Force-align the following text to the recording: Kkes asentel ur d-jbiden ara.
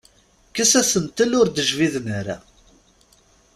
Kkes 0.49 0.73
asentel 0.81 1.31
ur 1.39 1.47
d-jbiden 1.49 2.07
ara. 2.19 2.37